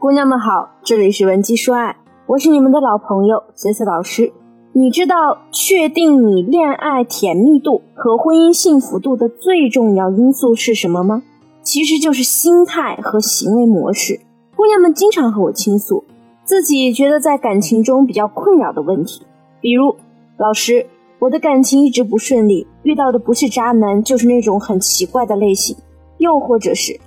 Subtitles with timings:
[0.00, 1.94] 姑娘们好，这里是文姬说爱，
[2.26, 4.32] 我是你们的老朋友 C C 老师。
[4.72, 11.22] 你知道确定你恋爱甜蜜度和婚姻幸福度的最重要因素是什么吗？
[11.62, 14.18] 其实就是心态和行为模式。
[14.56, 16.02] 姑娘们经常和我倾诉
[16.44, 19.20] 自己觉得在感情中比较困扰的问题，
[19.60, 19.94] 比如
[20.38, 20.86] 老师，
[21.18, 25.76] 我的感情一直不顺利，遇到的不是渣男，就是那种很奇怪的类型，
[26.16, 26.98] 又或者是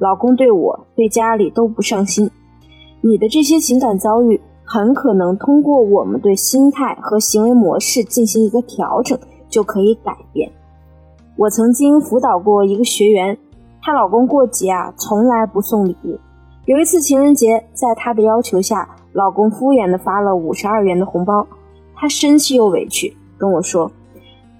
[0.00, 2.28] 老公对我对家里都不上心。
[3.00, 4.40] 你的这些情感遭遇。
[4.72, 9.18] 很可能通过我们对心态和行为模式进行一个调整，
[9.48, 10.48] 就可以改变。
[11.34, 13.36] 我曾经辅导过一个学员，
[13.82, 16.20] 她老公过节啊从来不送礼物。
[16.66, 21.44] 有一次情人节，在她的要求下，老公敷衍的发了五十二元的红包，
[21.96, 23.90] 她生气又委屈，跟我说：“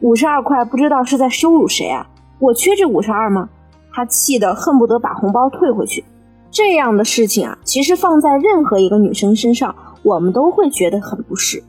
[0.02, 2.04] 五十二块不知道是在羞辱谁啊？
[2.40, 3.48] 我缺这五十二吗？”
[3.94, 6.02] 她气得恨不得把红包退回去。
[6.50, 9.74] 这样的事情啊，其实放在任何一个女生身上。
[10.02, 11.62] 我们都会觉得很不适，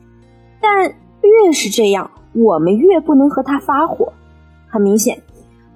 [0.61, 4.13] 但越是这样，我们越不能和他发火。
[4.69, 5.21] 很明显，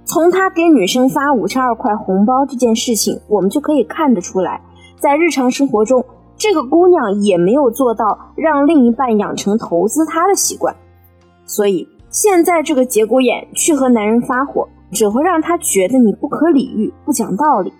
[0.05, 4.61] 从他给女生发五十二块红包这件事情，我们就可以看得出来，
[4.97, 6.05] 在日常生活中，
[6.37, 10.73] 这个姑娘也没有做到让另一半养成投资她的习惯。
[11.45, 17.73] 所以现在这个节骨眼去和男人发火，只会让他觉得你不可理喻、不讲道理。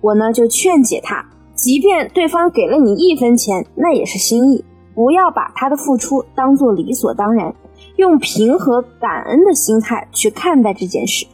[0.00, 1.24] 我呢就劝解他。
[1.54, 7.52] 即便对方给了你一分钱，那也是心意，不要把他的付出当做理所当然，
[7.96, 11.26] 用平和感恩的心态去看待这件事。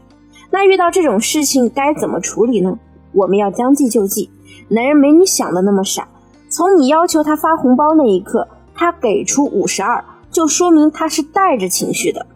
[0.50, 2.78] 那遇到这种事情该怎么处理呢？
[3.12, 4.30] 我们要将计就计。
[4.68, 6.08] 男人没你想的那么傻，
[6.48, 12.26] 从你要求他发红包那一刻，他给出五十二，就说明他是带着情绪的，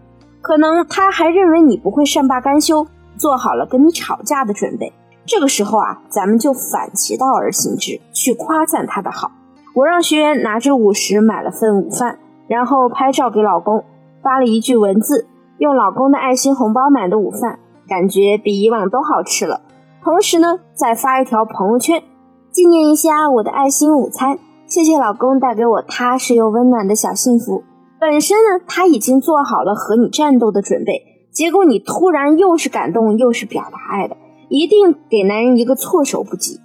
[0.42, 4.92] 可能他还认为你不会善罢甘休，做好了跟你吵架的准备。
[5.28, 9.30] 这个时候啊，咱们就反其道而行之，去夸赞他的好。
[9.74, 13.84] 我让学员拿着五十买了份午饭，然后拍照给老公，
[14.22, 15.26] 发了一句文字，
[15.58, 19.60] 用老公的爱心红包买的午饭，感觉比以往都好吃了。
[20.02, 22.02] 同时呢，再发一条朋友圈，
[22.50, 27.62] 纪念一下我的爱心午餐，谢谢老公带给我踏实又温暖的小幸福。
[28.00, 34.16] 本身呢，他已经做好了和你战斗的准备，结果你突然又是感动又是表达爱的。
[34.48, 36.60] 一定给男人一个措手不及，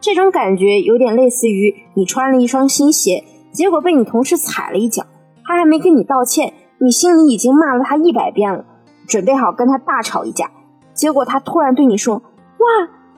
[0.00, 5.04] 这种感觉有点类似于你穿了一双新鞋，结果被你同事踩了一脚，
[5.44, 8.64] 他还没跟你道歉，你心里已经骂了他一百遍了，
[9.06, 10.50] 准备好跟他大吵一架，
[10.94, 12.22] 结果他突然对你说
[12.58, 12.66] ：“哇，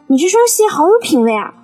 [0.06, 1.54] 你这双鞋好有品味啊！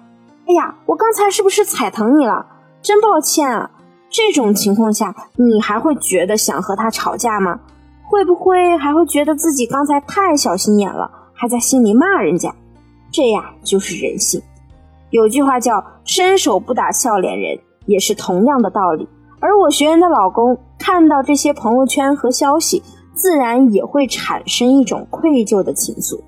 [0.47, 2.47] 哎呀，我刚才是不是踩疼你了？
[2.83, 3.71] 真抱歉啊！”
[4.11, 7.59] 这种情况下，你还会觉得想和他吵架吗？
[8.05, 11.11] 会不会还会觉得自己刚才太小心眼了？
[11.45, 12.55] 还在心里骂人家，
[13.13, 14.41] 这呀就是人性。
[15.11, 19.07] 有句话叫“伸手不打笑脸人”，也是同样的道理。
[19.41, 26.19] 而我学员的老公看到这些朋友圈和消息，自然也会产生一种愧疚的情愫，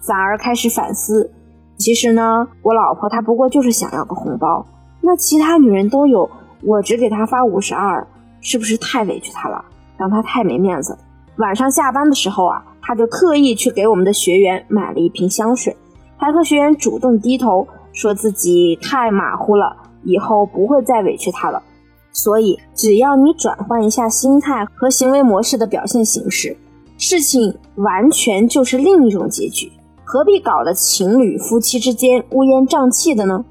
[0.00, 1.30] 反而开始反思：
[1.76, 4.64] 其实呢，我老婆她不过就是想要个红包，
[5.02, 6.30] 那其他女人都有，
[6.62, 8.06] 我只给她发五十二，
[8.40, 9.62] 是不是太委屈她了，
[9.98, 10.98] 让她太没面子了？
[11.36, 12.64] 晚上下班的时候啊。
[12.86, 15.74] 他就特意去给我们的学员买了一瓶香水，
[16.18, 21.62] 还和学员主动低头，说自己太马虎了，以后不会再委屈他了。
[22.12, 26.54] 所以，只要你转换一下心态和行为模式的表现形式，
[26.98, 29.72] 事情完全就是另一种结局。
[30.04, 33.42] 何必搞得情侣夫妻之间乌烟瘴气的呢？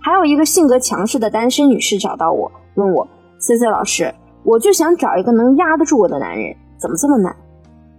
[0.00, 3.06] 还有一个性格强势的单身女士找到我，问我
[3.38, 4.12] ：“C C 老师，
[4.42, 7.34] 我就想找一个能压得住我的男人，怎么这么难？”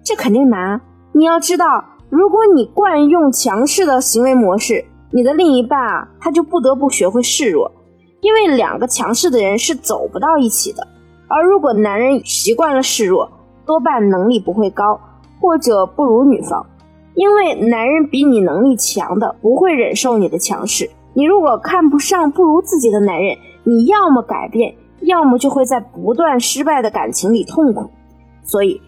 [0.04, 0.82] 这肯定难。
[1.14, 7.72] 你要知道，如果你惯用强势的行为模式，你的另一半啊，他就不得不学会示弱，
[8.20, 10.86] 因为两个强势的人是走不到一起的。
[11.30, 13.30] 而如果男人习惯了示弱，
[13.66, 15.00] 多半能力不会高，
[15.40, 16.66] 或者不如女方，
[17.16, 20.90] 因为男人比你能力强的不会忍受你的强势。
[21.14, 27.90] 你如果看不上不如自己的男人，你要么改变，要么就会在不断失败的感情里痛苦。
[28.44, 28.82] 所以。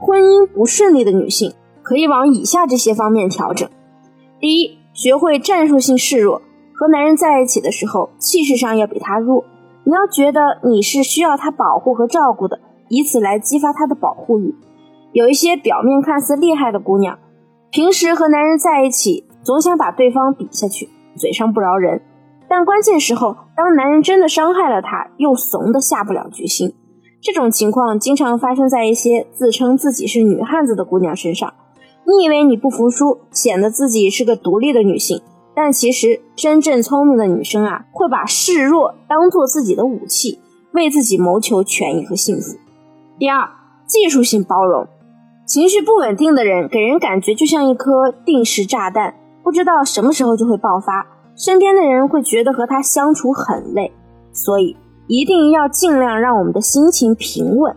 [0.00, 1.52] 婚姻不顺利的女性
[1.82, 3.68] 可以往以下这些方面调整：
[4.38, 6.40] 第一，学会战术性示弱，
[6.72, 9.44] 和男人在一起的时候，气势上要比他弱。
[9.82, 14.54] 你要觉得你是需要他保护和照顾的，以此来激发他的保护欲。
[15.10, 17.18] 有一些表面看似厉害的姑娘，
[17.72, 22.02] 平时和男人在一起，总想把对方比下去，嘴上不饶人，
[22.48, 26.72] 但关键时候，当男人真的伤害了她，又怂得下不了决心。
[27.20, 31.52] 这种情况经常发生在一些自称自己是女汉子的姑娘身上。
[32.04, 35.20] 你以为你不服输，显得自己是个独立的女性，
[35.54, 40.38] 但其实真正聪明的女生啊，会把示弱当做自己的武器，
[40.72, 42.56] 为自己谋求权益和幸福。
[43.18, 43.48] 第二，
[43.86, 44.86] 技术性包容。
[45.44, 51.06] 情绪不稳定的人给人感觉就像一颗定时炸弹，不知道什么时候就会爆发，
[51.36, 53.92] 身边的人会觉得和他相处很累。
[54.32, 54.76] 所以
[55.08, 57.74] 一定要尽量让我们的心情平稳。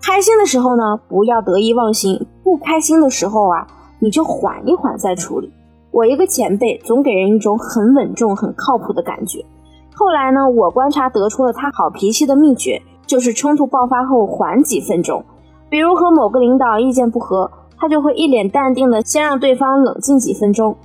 [0.00, 3.66] 开心的时候呢，不要得意忘形；不开心的时候啊，
[3.98, 5.52] 你就缓一缓再处理。
[5.90, 9.44] 我一个前辈总给人一种很稳重、很靠谱的感觉。
[9.92, 15.22] 后来呢，我观察得出了他好脾气的秘诀，就是冲突爆发后缓几分钟。
[15.68, 20.76] 比如和某个领导意见不合，他就会一脸淡定的先让对方冷静几分钟，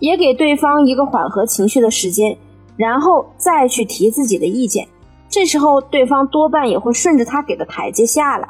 [0.00, 2.36] 也给对方一个缓和情绪的时间，
[2.76, 4.86] 然后再去提自己的意见。
[5.36, 8.48] 这时候对方多半也会顺着他给的台阶下来。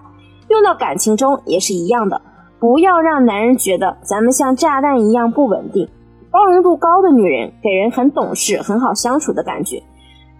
[0.48, 2.22] 用到感情中也是一样的，
[2.60, 5.88] 不要让男人觉得咱们像炸弹一样不稳定。
[6.30, 9.82] 包容度高的女人给人很懂事、很好相处的感觉。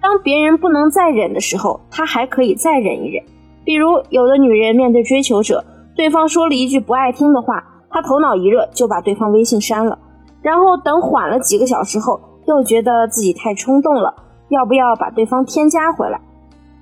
[0.01, 3.25] 当别人不能再忍的时候，她还可以再忍一忍。
[3.65, 5.65] 比如，有的女人面对追求者，
[5.97, 7.61] 对方说了一句不爱听的话，
[7.91, 9.99] 她头脑一热就把对方微信删了。
[10.43, 14.15] 然后等缓了几个小时后，又觉得自己太冲动了，
[14.51, 16.21] 要不要把对方添加回来？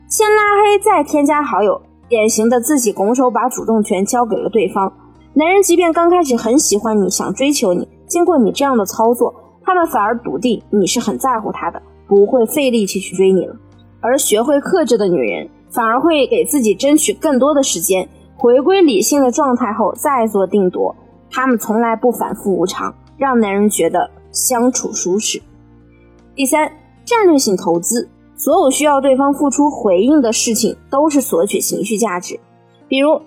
[0.08, 1.80] 先拉黑再添加好友。
[2.08, 4.92] 典型的自己拱手把主动权交给了对方。
[5.32, 9.34] 男人即便刚开始很喜欢你，想追求你，经过你这样的操作，
[9.64, 13.56] 他们反而笃定你是很在乎他的，不会费力气去追你了。
[14.00, 18.06] 而学会克制的女人，反而会给自己争取更多的时间，
[18.36, 20.94] 回归理性的状态后再做定夺。
[21.30, 25.42] 他们从来不反复无常，让男人觉得相处舒适。
[26.36, 26.70] 第三，
[27.04, 28.08] 战略性投资。
[28.44, 32.38] 所有需要对方付出回应的事情，都是索取情绪价值。
[32.86, 33.22] 比如，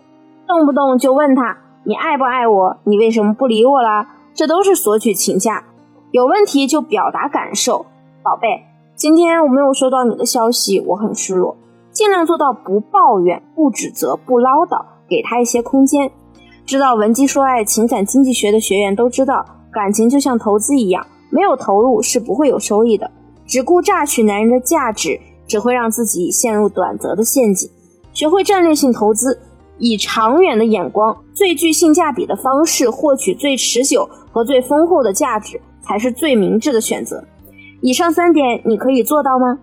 [0.45, 4.07] 动不动就问他你爱不爱我，你为什么不理我啦？
[4.35, 5.63] 这都是索取情价。
[6.11, 7.87] 有问题就表达感受，
[8.21, 8.61] 宝贝，
[8.93, 11.57] 今天我没有收到你的消息，我很失落。
[11.91, 16.11] 尽量做到不抱怨、不指责、不唠叨，给他一些空间。
[16.63, 23.09] 知道文姬说爱情感经济学的学员都知道，感情就像投资一样，没有投入是不会有收益的。
[23.47, 27.69] 只顾榨取男人的价值，只会让自己陷入短则的陷阱。
[28.13, 29.39] 学会战略性投资，
[29.77, 37.23] 以长远的眼光、最具性价比的方式获取最持久和最丰厚的价值，才是最明智的选择。
[37.81, 39.59] 以上三点你可以做到吗？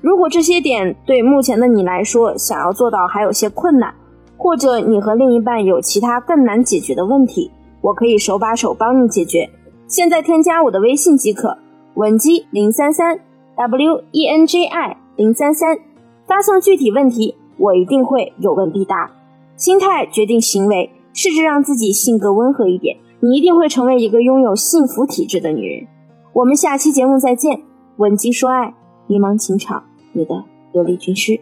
[0.00, 3.94] 如果这些点对目前的你来说想要做到还有些困难，
[4.36, 7.50] 或者你和另一半有其他更难解决的问题，
[7.80, 9.48] 我可以手把手帮你解决。
[9.88, 11.56] 现在添加我的微信即可。
[11.94, 13.20] 文姬零三三
[13.56, 15.78] ，W E N J I 零三三，
[16.26, 19.12] 发送具体问题，我一定会有问必答。
[19.56, 25.86] 心态决定行为，试着让自己性格温和一点，你一定会成为一个拥有幸福体质的女人。
[26.32, 27.62] 我们下期节目再见，
[27.98, 28.74] 文姬说爱，
[29.06, 30.42] 迷茫情场，你的
[30.72, 31.38] 得力军师。